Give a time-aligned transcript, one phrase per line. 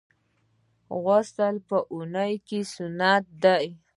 [1.03, 3.65] غسل په اونۍ کي سنت دی.